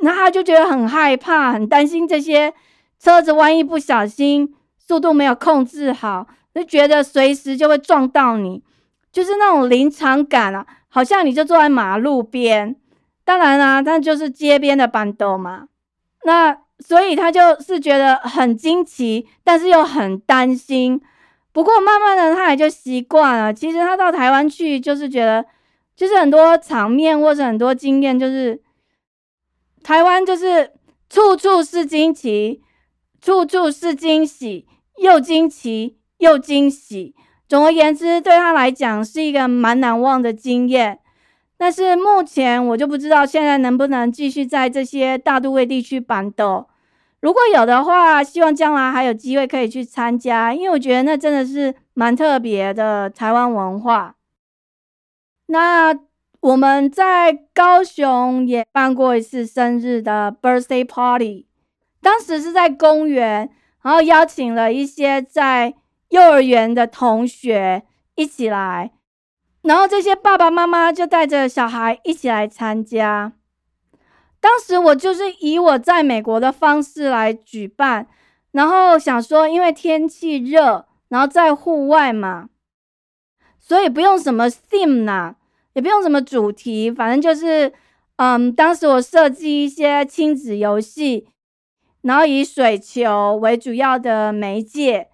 [0.02, 2.54] 那他就觉得很害怕，很担心这些
[2.98, 8.62] 车子万一不小心速度没有控制好，就觉得随时就会撞到你。
[9.12, 12.76] 就是那种临场感啊，好像你就坐在马路边，
[13.24, 15.68] 当然啦，那就是街边的板豆嘛。
[16.24, 21.00] 那所以他就是觉得很惊奇，但是又很担心。
[21.52, 23.52] 不过慢慢的他也就习惯了。
[23.52, 25.44] 其实他到台湾去，就是觉得
[25.96, 28.62] 就是很多场面或者很多经验，就是
[29.82, 30.72] 台湾就是
[31.08, 32.62] 处处是惊奇，
[33.20, 34.66] 处处是惊喜，
[34.98, 37.14] 又惊奇又惊喜。
[37.50, 41.00] 总而言之，对他来讲是一个蛮难忘的经验。
[41.58, 46.68] 但是目前我就不知道现在能不能继续在这些大都会地区板斗。
[47.20, 54.14] 如果有的话，希望将来还有机会可以去参加，因为我觉得那真的是蛮特别的台湾文化。
[55.46, 55.92] 那
[56.38, 61.48] 我们在高雄也办过一次生日的 birthday party，
[62.00, 63.50] 当时是在公园，
[63.82, 65.74] 然后邀请了一些在
[66.10, 67.82] 幼儿园的同学
[68.14, 68.92] 一起来。
[69.62, 73.32] 然后这些爸爸妈妈就带着小孩一起来参加。
[74.40, 78.06] 当时我就是以我在美国的方式来举办，
[78.52, 82.48] 然后想说，因为天气热，然后在户外嘛，
[83.58, 85.34] 所以不用什么 theme 呐，
[85.74, 87.70] 也不用什么主题，反正就是，
[88.16, 91.28] 嗯，当时我设计一些亲子游戏，
[92.00, 95.09] 然后以水球为主要的媒介。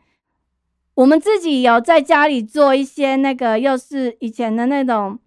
[0.96, 5.18] 我们自己有在家里做一些那个，又是以前的那种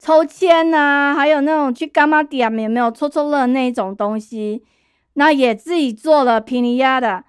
[0.00, 4.64] 抽签呐，还有那种去干妈店有没有抽抽乐那种东西，
[5.14, 7.22] 那也自己做了皮尼亚的，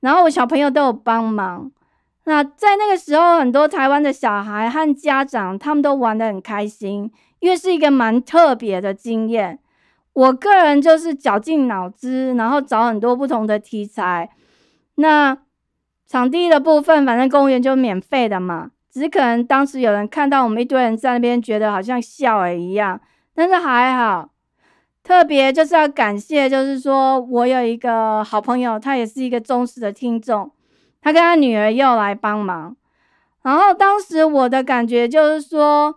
[0.00, 1.70] 然后我小朋友都有帮忙。
[2.24, 9.60] 那在那个时候，很多台湾的小孩和家长他们都玩得很开心，因为是一个蛮特别的经验。
[10.14, 14.30] 我个人就是绞尽脑汁，然后找很多不同的题材，
[14.96, 15.38] 那。
[16.06, 23.00] 场地的部分，反正公园就免费的嘛，只是可能当时有人看到我们一堆人在那边，觉得好像笑诶一样，
[23.34, 24.30] 但是还好。
[25.02, 30.50] 特别就是要感谢，就是说我有一个好朋友，他也是一个忠实的听众，
[31.02, 32.74] 他跟他女儿又来帮忙。
[33.42, 35.96] 然后当时我的感觉就是说，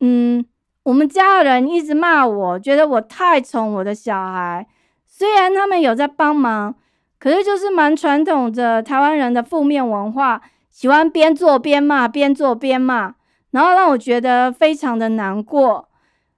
[0.00, 0.46] 嗯，
[0.84, 4.66] 我们家的人一直骂我，觉得我太宠我的小孩，
[5.06, 6.74] 虽然他们有在帮忙。
[7.18, 13.14] 可是就是蛮传统的台湾人的负面文化，喜欢边做边骂，边做边骂，
[13.50, 15.88] 然后让我觉得非常的难过。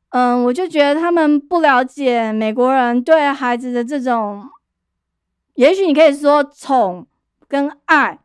[0.08, 4.42] 嗯，我就觉得他们不了解美国人对孩子的这种，
[5.54, 7.06] 也许你可以说宠
[7.46, 8.18] 跟爱。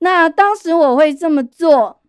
[0.00, 2.00] 那当时我会这么做，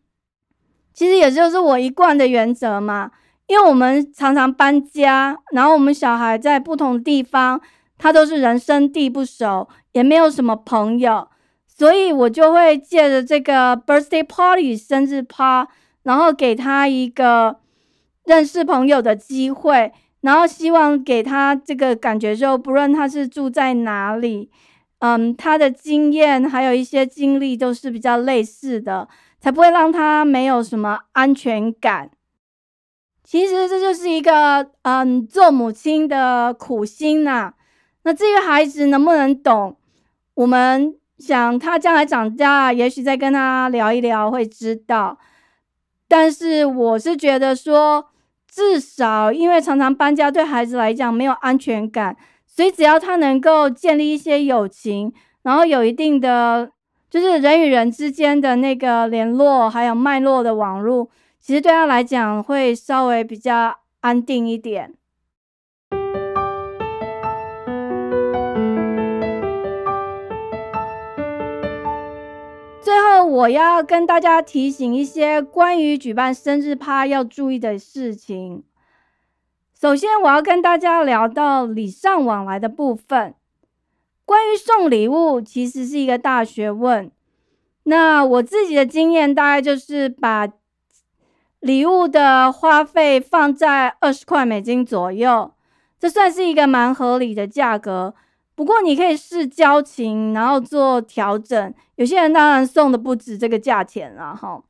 [0.94, 3.12] 其实也就是我一贯的原则嘛，
[3.48, 7.62] 因为我们常常搬家，然后我们小孩在不同的地方。
[8.02, 11.28] 他都是人生地不熟，也没有什么朋友，
[11.68, 15.68] 所以我就会借着这个 birthday party 生日趴，
[16.02, 17.60] 然后给他一个
[18.26, 24.50] 认识朋友的机会，然后希望给他这个感觉，就不论他是住在哪里，
[24.98, 29.08] 嗯，他的经验还有一些经历都是比较类似的，
[29.40, 32.10] 才不会让他没有什么安全感。
[33.24, 37.54] 其实这就是一个嗯，做母亲的苦心呐。
[38.04, 39.78] 那至于孩子能不能懂，
[40.34, 45.18] 我们想他将来长大，也许再跟他聊一聊会知道。
[46.08, 48.08] 但是我是觉得说，
[48.50, 56.70] 至少因为常常搬家，对孩子来讲没有安全感，所以只要他能够建立一些友情，然后有一定的
[57.10, 61.10] 就是人与人之间的那个联络，还有脉络的网络，
[61.40, 64.94] 其实对他来讲会稍微比较安定一点。
[72.92, 78.66] 最后，我要跟大家提醒一些关于举办生日趴要注意的事情。
[79.80, 83.34] 首先，我要跟大家聊到礼尚往来的部分。
[84.26, 87.10] 关于送礼物，其实是一个大学问。
[87.84, 90.50] 那我自己的经验，大概就是把
[91.62, 95.54] 礼物的花费放在二十块美金左右，
[95.98, 98.14] 这算是一个蛮合理的价格。
[98.62, 101.74] 不过你可以试交情，然后做调整。
[101.96, 104.62] 有些人当然送的不止这个价钱了哈。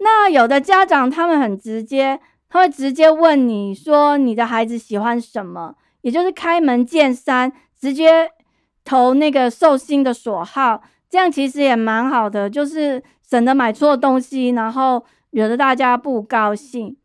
[0.00, 7.50] 那有的家长他们很直接，他会直接问你说你的孩子喜欢什么，也就是开门见山，
[7.80, 8.30] 直接
[8.84, 16.98] 投那个寿星的所好，这样其实也蛮好的，就是省得买错东西，然后惹得大家不高兴。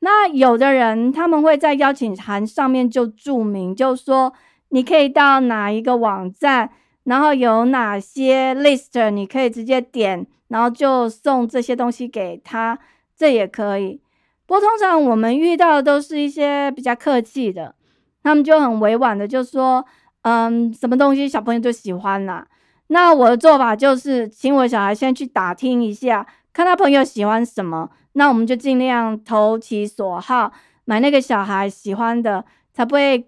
[0.00, 4.34] 那有的人他们会在邀请函上面就注明，就说。
[4.70, 6.70] 你可以到哪一个网站，
[7.04, 12.78] 然后有哪些 list，你可以直接点，然后就送这些东西给他，
[13.16, 14.00] 这也可以。
[14.46, 17.74] 不过通常我们遇到的都是一些比较客气的，
[18.22, 19.84] 他们就很委婉的就说，
[20.22, 22.46] 嗯，什么东西小朋友就喜欢啦。
[22.88, 30.52] 那我的做法就是，请我小孩先去打听一下，看他朋友喜欢什么，那我们就尽量投其所好，
[30.84, 33.24] 买那个小孩喜欢的，才不会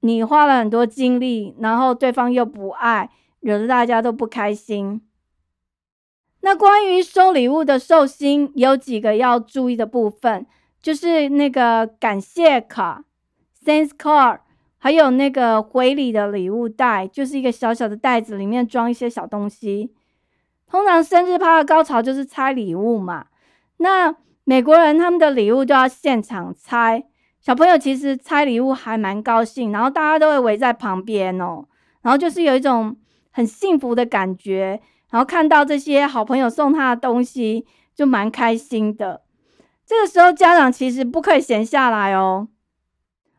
[0.00, 5.02] 你花了很多精力，然后对方又不爱，惹得大家都不开心。
[6.40, 10.46] 那关于收礼物的寿星，有几个要注意的部分，
[10.80, 13.04] 就是那个感谢卡
[13.64, 14.40] （thanks card），
[14.78, 19.92] 还有那个回礼的礼物袋，就是一个小小的袋子，里面装一些小东西。
[20.68, 23.26] 通常生日趴的高潮就是拆礼物嘛。
[23.78, 27.04] 那美国人他们的礼物都要现场拆，
[27.46, 31.64] 小朋友其实拆礼物还蛮高兴，然后大家都会围在旁边哦，
[32.02, 32.96] 然后就是有一种
[33.30, 34.80] 很幸福的感觉。
[35.10, 39.22] 然后看到这些好朋友送他的东西，就蛮开心的。
[39.86, 42.48] 这个时候，家长其实不可以闲下来哦。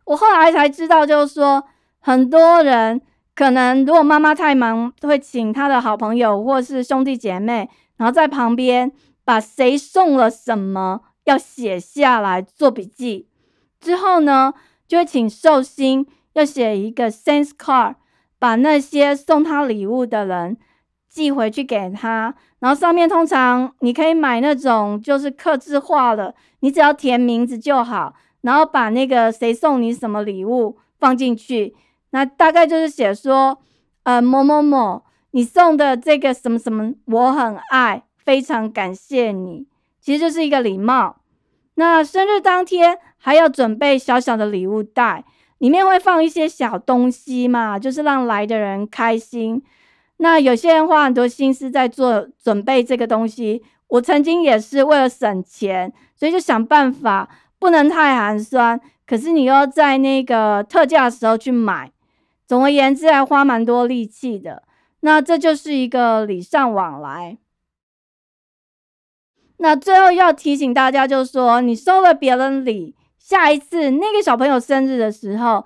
[0.06, 1.66] 我后来才知道，就是说，
[2.00, 3.02] 很多人
[3.36, 8.90] 可能如果妈妈太忙，会请他的好朋友或是兄弟姐妹，然后在旁边
[9.26, 13.28] 把谁送了什么要写下来做笔记。
[13.88, 14.54] 之后呢，
[14.86, 17.96] 就会请寿星要写一个 thanks card，
[18.38, 20.58] 把那些送他礼物的人。
[21.10, 31.76] 寄回去给他，然后上面通常你可以买那种就是刻字化的，你只要填名字就好，然后把那个谁送你什么礼物放进去，
[32.12, 33.58] 那大概就是写说，
[34.04, 39.66] 呃某某某，你送的这个什么什么我很爱，非常感谢你，
[40.00, 41.22] 其实就是一个礼貌。
[41.76, 45.24] 那生日当天还要准备小小的礼物袋，
[45.58, 49.64] 里面会放一些小东西嘛，就是让来的人开心。
[50.18, 61.92] 那有些人花很多心思在做准备这个东西，我曾经也是为了省钱，所以就想办法不能太寒酸，可是你又要在那个特价的时候去买，
[62.48, 64.64] 总而言之还花蛮多力气的。
[65.02, 67.38] 那这就是一个礼尚往来。
[69.58, 72.96] 那最后要提醒大家，就是说你收了别人礼，
[73.28, 75.66] 下一次那个小朋友生日的时候，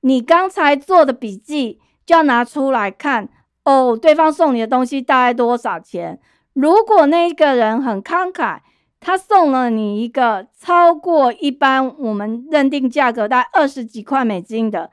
[0.00, 3.28] 你刚才做的笔记就要拿出来看。
[3.64, 6.18] 哦，对方送你的东西大概多少钱？
[6.54, 8.60] 如果那个人很慷慨，
[8.98, 14.90] 他送了你一个超过一般我们认定价格大概二十几块美金的，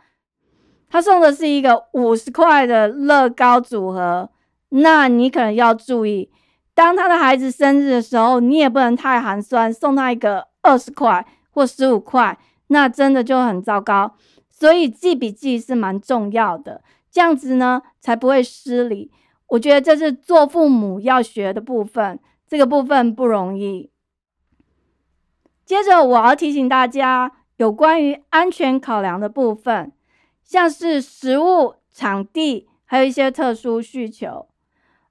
[0.90, 4.30] 他送的是一个五十块的乐高组合，
[4.68, 6.30] 那你可能要注意，
[6.76, 11.26] 当他的孩子生日的时候，你也不能太寒酸，送他一个二十块
[11.60, 14.16] 或十五块，那真的就很糟糕。
[14.50, 16.82] 所以记笔记是蛮重要的。
[17.12, 19.12] 这样子呢，才不会失礼。
[19.48, 23.90] 我觉得这是做父母要学的部分，这个部分不容易。
[25.66, 29.92] 接着，我要提醒大家有关于安全考量的部分，
[30.46, 34.48] 像是食物、场地，还有一些特殊需求。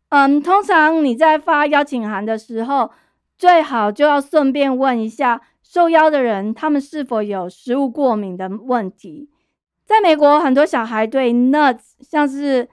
[0.09, 2.91] 嗯，通常你在发邀请函的时候，
[3.37, 9.29] 最好就要顺便问一下受邀的人，他们是否有食物过敏的问题。
[9.85, 12.67] 在美国，很多小孩对 nuts，像是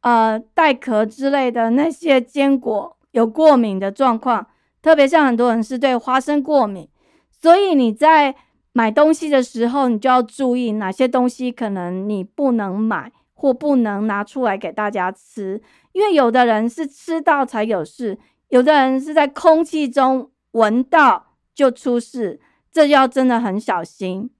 [0.00, 4.46] 呃带壳之类的那些坚果有过敏的状况，
[4.80, 6.88] 特别像很多人是对花生过敏，
[7.30, 8.34] 所以你在
[8.72, 15.60] 买东西的时候，你就要注意哪些东西可能你不能买或不能拿出来给大家吃，
[15.92, 18.18] 因为有的人是吃到才有事，
[18.48, 21.26] 有的人是在空气中闻到
[21.58, 22.38] 就出事，
[22.70, 24.30] 这要真的很小心。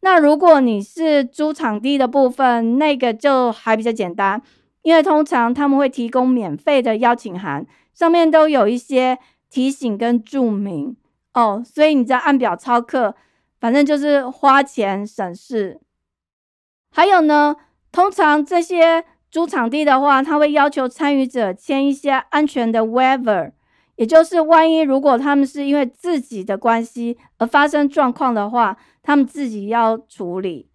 [0.00, 4.40] 那如果你是租场地的部分，那个就还比较简单，
[4.80, 9.18] 因为通常他们会提供免费的邀请函，上面都有一些
[9.50, 10.96] 提醒跟注明
[11.34, 13.14] 哦，所以你在按表操课，
[13.60, 15.78] 反正就是花钱省事。
[16.90, 17.56] 还有呢，
[17.92, 23.52] 通常这些租场地的话，他会要求参与者签一些安全的 waiver，
[23.98, 28.78] 也就是万一如果他们是因为自己的关系而发生状况的话。
[29.00, 30.68] 他们自己要处理，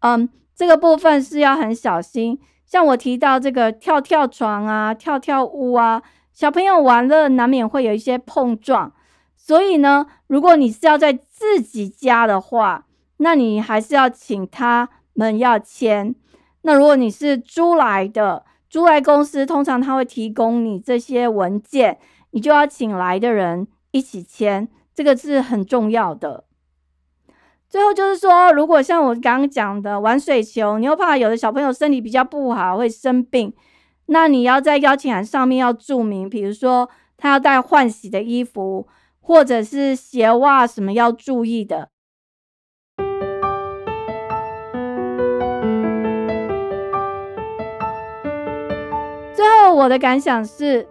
[0.00, 2.40] 嗯，这个部分是要很小心。
[2.66, 8.92] 像我提到这个跳跳床啊、跳跳屋啊，小朋友玩乐难免会有一些碰撞，
[9.36, 12.86] 所以呢，如果你是要在自己家的话，
[13.18, 16.16] 那你还是要请他们要签。
[16.62, 22.00] 那如果你是租来的，租来公司通常他会提供你这些文件，
[22.32, 26.44] 你就要请来的人一起签，这个是很重要的。
[27.68, 33.54] 最后就是说，如果像我刚刚讲的玩水球，你又怕有的小朋友身体比较不好会生病，
[34.06, 38.86] 那你要在邀请函上面要注明，比如说他要带换洗的衣服，
[39.20, 41.88] 或者是鞋袜什么要注意的。
[49.34, 50.86] 最后我的感想是，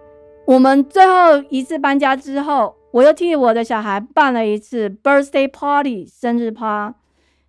[0.51, 6.93] 我们最后一次搬家之后，我又替我的小孩办了一次 birthday party 生日趴。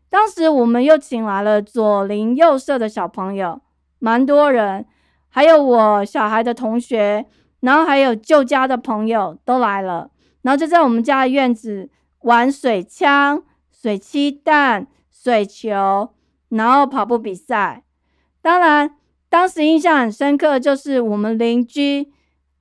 [0.08, 3.60] 当时我们又请来了左邻右舍的小朋友，
[3.98, 4.86] 蛮多人，
[5.30, 7.26] 还有我小孩的同学，
[7.58, 10.08] 然后还有旧家的朋友都来了，
[10.42, 11.90] 然后就在我们家的院子
[12.20, 13.42] 玩水枪、
[13.72, 16.10] 水漆弹、水球，
[16.50, 17.82] 然后跑步比赛。
[18.40, 18.94] 当然，
[19.28, 22.12] 当时印象很深刻，就是我们邻居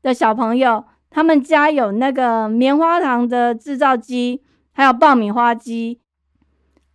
[0.02, 0.86] 的小朋友。
[1.10, 4.41] 他们家有那个棉花糖的制造机，
[4.72, 5.99] 还有爆米花机。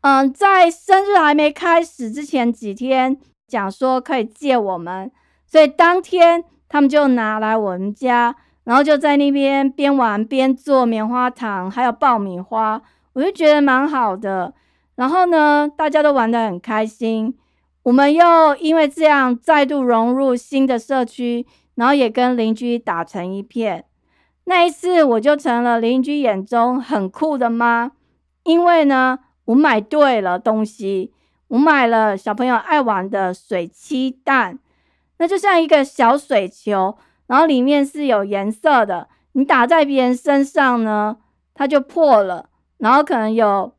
[0.00, 5.10] 嗯，在生日还没开始之前几天，讲说可以借我们，
[5.46, 8.34] 所以当天他们就拿来我们家，
[8.64, 12.80] 然后就在那边边玩边做棉花糖，还有爆米花，
[13.12, 14.54] 我就觉得蛮好的。
[14.94, 17.36] 然后呢，大家都玩得很开心，
[17.82, 21.46] 我们又因为这样再度融入新的社区，
[21.76, 23.84] 然后也跟邻居打成一片。
[24.44, 27.92] 那一次，我就成了邻居眼中很酷的妈，
[28.42, 31.12] 因为呢，我买对了东西，
[31.48, 34.58] 我买了小朋友爱玩的水漆弹，
[35.18, 36.96] 那就像一个小水球，
[37.26, 41.16] 然后里面是有颜色的，你打在别人身上呢，
[41.54, 42.48] 它就破了，
[42.78, 43.72] 然后可能有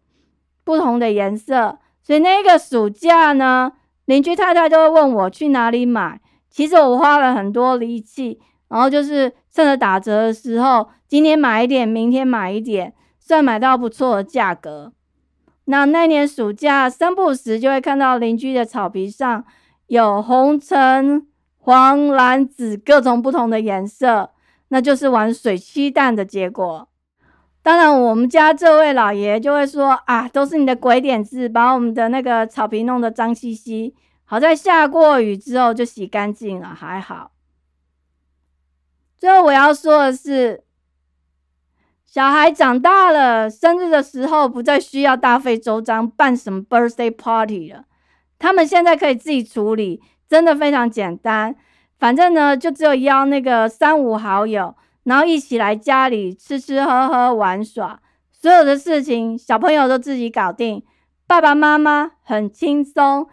[0.66, 3.72] 不同的颜色，所以那个暑假呢，
[4.04, 6.20] 邻居太太都会问我去哪里买，
[6.50, 8.40] 其实我花了很多力气。
[8.70, 14.92] 然后就是趁着打折的时候，今天买一点，明天买一点，算买到不错的价格。
[15.70, 19.46] 那那年暑假，三不时就会看到邻居的草皮上
[19.88, 21.28] 有红、橙、
[21.60, 24.32] 黄、蓝、紫各种不同的颜色，
[24.68, 26.90] 那就是玩水漆弹的结果。
[27.64, 33.96] 当然，我们家这位老爷就会说：“啊，都是你的鬼点子，把我们的那个草皮弄得脏兮兮。”
[34.30, 37.32] 好在下过雨之后就洗干净了，还好。
[39.18, 40.66] 最后我要说的是，
[42.06, 47.86] 小孩长大了，生日的时候不再需要大费周章办什么 birthday party 了。
[48.38, 51.56] 他们现在可以自己处理，真的非常简单。
[51.98, 60.84] 反正呢，就只有邀那个三五好友，然后一起来家里吃吃喝喝玩耍，所有的事情小朋友都自己搞定，
[61.26, 63.28] 爸爸妈妈很轻松，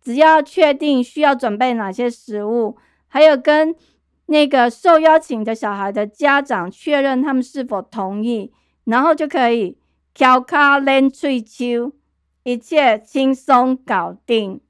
[0.00, 2.76] 只要确定需要准备哪些食物，
[3.08, 3.74] 还有跟。
[4.26, 8.52] 那个受邀请的小孩的家长确认他们是否同意，
[8.84, 9.76] 然后就可以
[10.14, 11.90] 敲卡练吹球，
[12.44, 14.60] 一切轻松搞定。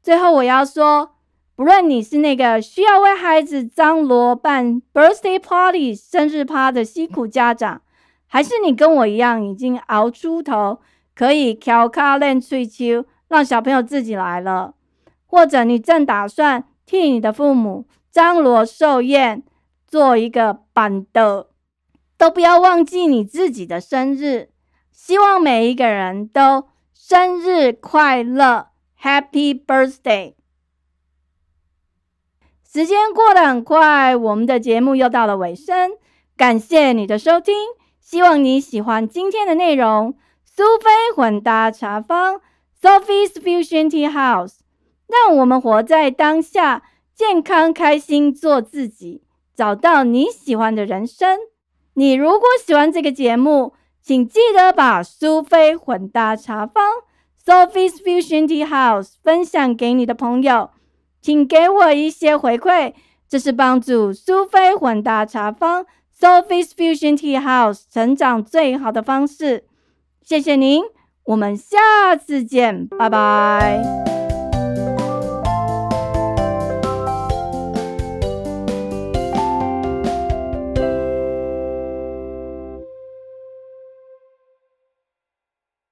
[0.00, 1.16] 最后我要说，
[1.56, 7.82] 不论你是那个需要为孩子张罗办 birthday party 生日趴的辛苦家长，
[8.28, 10.80] 还是你跟我一样已经熬出头，
[11.20, 14.72] 可以敲卡练吹球，让小朋友自己来了。
[15.26, 19.42] 或者你正打算替你的父母张罗寿宴，
[19.86, 21.48] 做一个板的，
[22.16, 24.48] 都不要忘记你自己的生日。
[24.90, 28.68] 希望每一个人都生日快乐
[29.02, 30.36] ，Happy Birthday！
[32.64, 35.90] 时间过得很快，我们的节目又到了尾声，
[36.34, 37.54] 感谢你的收听，
[38.00, 40.16] 希望你喜欢今天的内容。
[40.60, 42.38] 苏菲混搭茶坊
[42.82, 44.58] ，Sophie's Fusion Tea House。
[45.06, 46.82] 让我们活在当下，
[47.14, 49.22] 健康开心，做自己，
[49.56, 51.38] 找到你喜欢的人生。
[51.94, 56.84] 你如果喜欢这个节目，请记得把苏菲混搭茶坊
[57.42, 60.68] （Sophie's Fusion Tea House） 分享给你的朋友，
[61.22, 62.92] 请给我一些回馈，
[63.26, 65.86] 这是帮助苏菲混搭茶坊
[66.20, 69.64] （Sophie's Fusion Tea House） 成长最好的方式。
[70.30, 70.84] 谢谢您，
[71.24, 74.29] 我们下次见，拜拜。